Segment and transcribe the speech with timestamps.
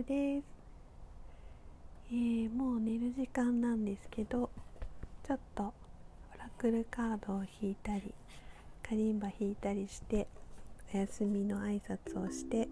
[0.00, 0.44] ルです、
[2.10, 4.50] えー、もう寝る時間なんですけど
[5.26, 8.14] ちょっとオラクルカードを引いたり
[8.82, 10.26] カリンバ引いたりして
[10.94, 12.68] お休みの挨拶をして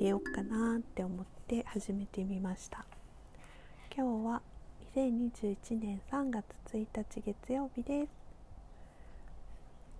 [0.00, 2.84] 寝ようかなって思って始めてみました。
[3.96, 4.42] 今日は
[4.94, 8.08] 2021年3月1日月曜日です。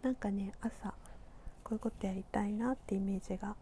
[0.03, 0.95] なんかね朝
[1.65, 3.57] こういうことやりたいなってイメージが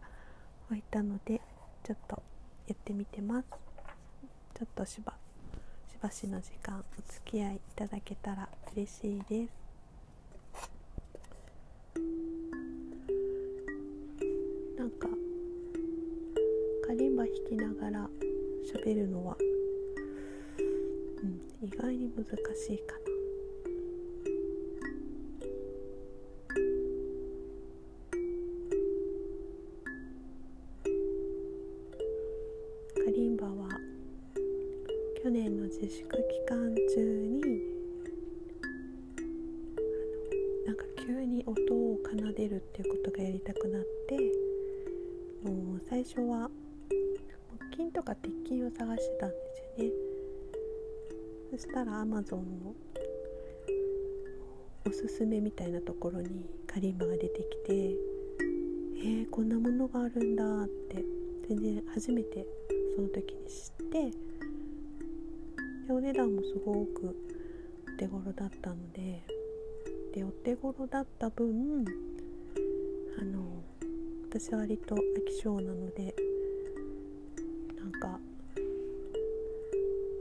[0.69, 1.39] 湧いたので
[1.83, 2.21] ちょっと
[2.67, 3.47] やってみてます。
[4.53, 5.13] ちょっとしば
[5.89, 9.51] しばしの時間お付き合いいただけたら嬉しいです。
[14.77, 15.07] なんか
[16.85, 18.09] カリンバ弾きながら
[18.73, 19.37] 喋るのは、
[20.59, 22.25] うん、意外に難
[22.55, 23.06] しいかな。
[42.57, 44.17] るっていうことがやりたくなって
[45.47, 46.49] もう最初は
[47.71, 49.35] 木琴とか鉄琴を探してたんで
[49.77, 49.91] すよね。
[51.51, 52.75] そしたら Amazon の
[54.85, 57.95] おすすめみたいなところにカリンバが出てきて
[58.99, 61.05] えー、こんなものがあるんだって
[61.47, 62.45] 全然初めて
[62.95, 64.11] その時に知って
[65.87, 67.15] でお値段もすごく
[67.93, 69.23] お手頃だったので
[70.13, 71.85] でお手頃だった分
[73.19, 73.63] あの
[74.29, 76.13] 私は割と飽き性なので
[77.77, 78.19] なんか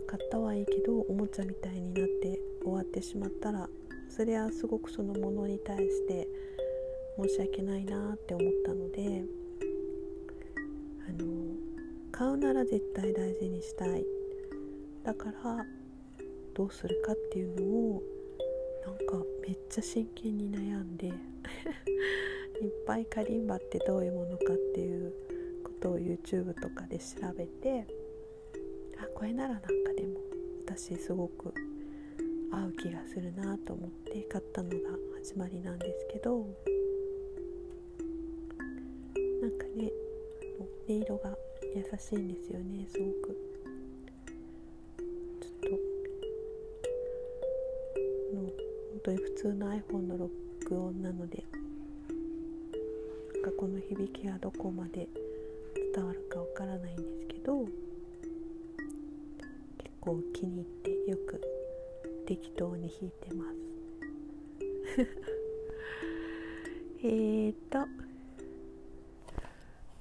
[0.06, 3.68] 買ったはいいけどおもちゃみたいになって終わってしまったら
[4.08, 6.26] それはすごくそのものに対して
[7.22, 9.24] 申し訳ないなって思ったので
[11.08, 11.54] あの
[12.12, 14.04] 買うなら絶対大事にしたい。
[15.06, 15.64] だから
[16.52, 17.62] どうするかっていうの
[17.96, 18.02] を
[18.84, 21.12] なんかめっちゃ真剣に悩んで。
[22.60, 25.12] いっぱいカリンバってどういうものかっていう
[25.64, 27.04] ことを YouTube とかで調
[27.36, 27.86] べて
[28.98, 30.20] あこれならなんかでも
[30.66, 31.52] 私すごく
[32.50, 34.76] 合う気がするなと思って買ったのが
[35.22, 36.46] 始まりなんですけど
[39.42, 39.90] なんかね
[40.88, 41.36] 音色が
[41.74, 43.36] 優しいんですよねすごく
[45.40, 45.70] ちょっと
[48.34, 48.66] の本。
[49.06, 51.44] 当に普通の iPhone の録音なので
[53.46, 55.06] かこの響きがどこまで
[55.94, 57.70] 伝わるかわからないんですけど結
[60.00, 61.40] 構気に入ってよく
[62.26, 63.50] 適当に弾いてます。
[67.04, 67.86] えっと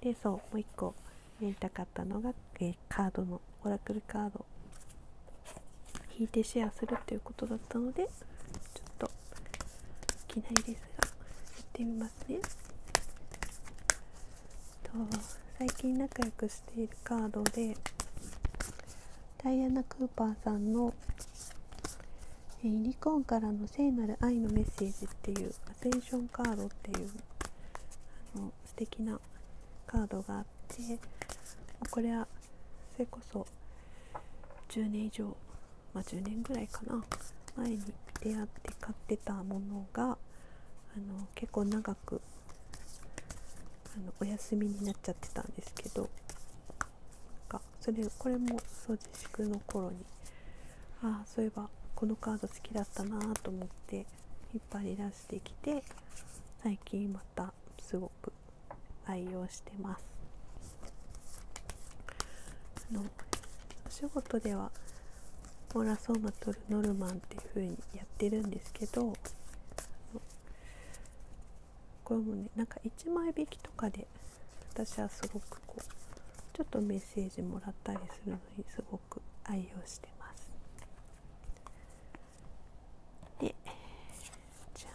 [0.02, 0.96] でそうもう一個
[1.40, 4.44] やりたかったのが、えー、カードのオラクルカード。
[6.18, 8.12] 引いてシェアするっていうことだったのでちょっ
[8.98, 9.12] と
[10.38, 10.68] いきなりです
[10.98, 11.14] がや
[11.62, 12.40] ってみますね。
[15.58, 17.76] 最近仲良くしているカードで
[19.44, 20.94] ダイアナ・クーパーさんの
[22.64, 27.10] 「えユニコーンからの聖なる愛のメッセージ」っていうアセンションカードっていう
[28.38, 29.20] あの素敵な
[29.86, 30.98] カードがあって
[31.92, 32.26] これは
[32.94, 33.46] それこそ
[34.70, 35.26] 10年以上
[35.94, 37.04] まあ10年ぐらいかな
[37.58, 37.82] 前に
[38.22, 40.18] 出会って買ってたものがあの
[41.36, 42.22] 結構長く
[43.96, 46.10] あのお休みになっちゃってたんですけどなん
[47.48, 49.98] かそれこれもそう自粛の頃に
[51.02, 54.06] ああそういえばこのカード好きだったなと思って
[54.54, 55.84] 引っ張り出してきて
[56.62, 58.34] 最近またすごく
[59.06, 60.04] 愛用してます。
[62.92, 63.02] あの
[63.88, 64.72] お仕事では
[65.74, 69.14] オーラソーマとルノルマンっていう風にやってるんですけど
[72.06, 74.08] これもねなんか1枚引きとかで
[74.74, 75.82] 私はすごくこう
[76.54, 80.50] ちょっとメッセージもらったりするのにすごく愛用してます。
[83.40, 83.56] で
[84.76, 84.94] じゃあ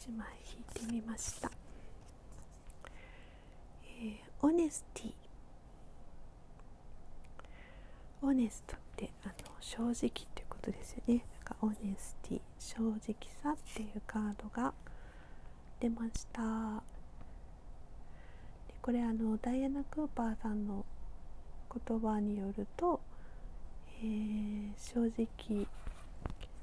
[0.00, 0.26] 1枚
[0.74, 1.50] 引いてみました。
[3.84, 5.12] えー、オネスティ。
[8.22, 11.24] オネストってあの正直っていうことですよね。
[11.36, 12.98] なんかオネスティ正直
[13.42, 14.72] さっていうカードが
[15.82, 16.40] 出ました。
[18.68, 20.84] でこれあのダイアナ・クーパーさんの
[21.88, 23.00] 言葉によると、
[24.00, 25.66] えー、正直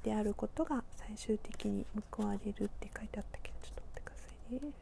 [0.02, 4.72] であることが最終的に報われるって書いてあったけどちょっと待ってくださいね。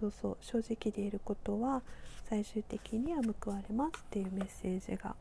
[0.00, 1.80] そうそう正直でいることは
[2.28, 5.14] 最終的には報われますっていうメッセージが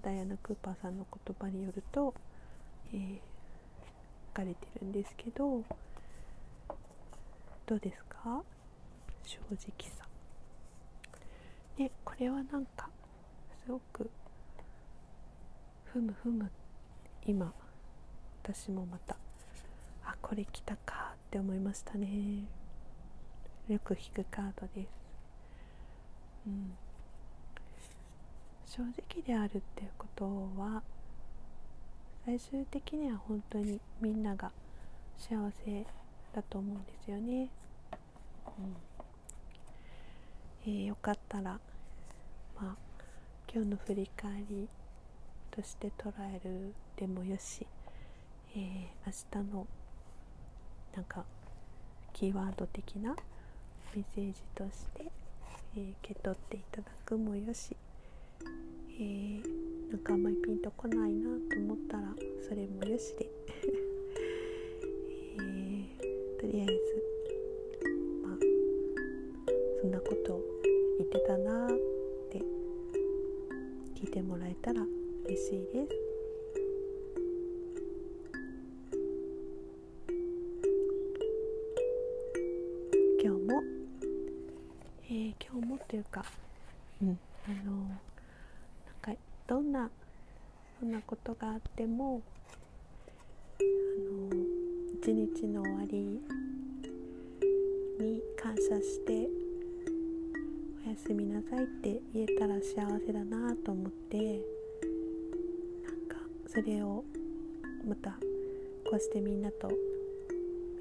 [0.00, 2.14] ダイアナ・クーパーさんの言葉によると、
[2.96, 3.14] えー、
[4.28, 5.62] 書かれてるんですけど
[7.66, 8.42] どうですか？
[9.24, 10.06] 正直さ。
[11.76, 12.88] ねこれはなんか
[13.64, 14.08] すごく
[15.84, 16.50] ふむふむ
[17.26, 17.52] 今
[18.42, 19.16] 私もまた
[20.04, 22.44] あこれ来たかって思いましたね。
[23.68, 24.88] よく引くカードです。
[26.46, 26.72] うん。
[28.64, 30.24] 正直であるっていうこと
[30.56, 30.82] は
[32.26, 34.50] 最終的には本当にみんなが
[35.16, 35.86] 幸せ
[36.34, 37.48] だと思うんですよね、
[38.58, 38.76] うん。
[40.66, 41.60] えー、よかったら
[42.60, 42.76] まあ
[43.48, 44.68] 今日の振り返り
[45.52, 47.64] として捉えるでもよし、
[48.56, 49.66] えー、明日の
[50.96, 51.24] なんか
[52.12, 53.14] キーワード的な
[53.94, 55.04] メッセージとして、
[55.76, 57.76] えー、受け取っていただくもよし、
[58.98, 62.14] えー、なんかあんまりピンとこないなと思ったら
[62.48, 63.26] それもよしで、
[65.38, 65.84] えー、
[66.40, 66.72] とりあえず
[68.22, 68.38] まあ
[69.80, 70.40] そんなこと
[70.98, 71.68] 言ってたなっ
[72.30, 72.38] て
[73.94, 74.84] 聞いてもらえたら
[75.24, 75.92] 嬉しいです。
[83.22, 83.62] 今日も、
[85.04, 86.24] えー、今日もというか、
[87.02, 88.15] うん、あのなんか
[89.46, 89.88] どんな
[90.80, 92.20] どんなことがあっても
[93.60, 94.36] あの
[95.00, 96.20] 一日の終わり
[98.00, 99.28] に感謝して
[100.84, 104.34] おやすみなさいって言えたら幸せだなと思ってなん
[106.08, 106.16] か
[106.48, 107.04] それを
[107.86, 108.10] また
[108.90, 109.70] こうしてみんなと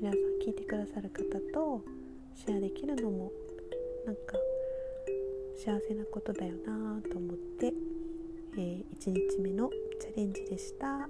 [0.01, 1.23] 皆さん聞いてくださる方
[1.53, 1.83] と
[2.35, 3.31] シェアできるのも
[4.07, 4.38] なんか
[5.56, 7.73] 幸せなことだよなと思って、
[8.57, 9.69] えー、1日目の
[10.00, 11.10] チャレンジでした、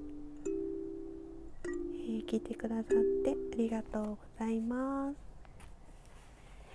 [1.66, 2.86] えー、聞いてくださっ
[3.24, 5.16] てありがとうございます、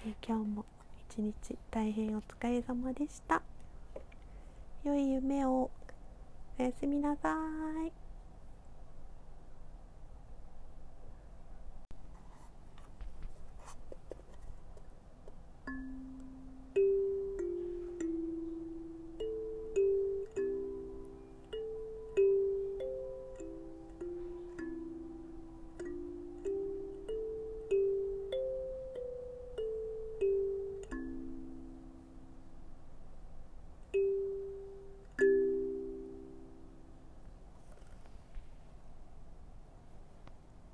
[0.06, 0.64] えー、今日も
[1.10, 1.34] 一日
[1.72, 3.42] 大変お疲れ様でした。
[4.84, 5.70] 良い夢を。
[6.58, 7.36] おやすみなさ
[7.84, 7.99] い。